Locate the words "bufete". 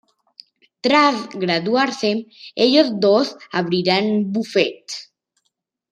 4.31-4.95